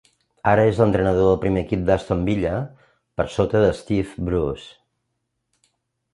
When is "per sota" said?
3.21-3.63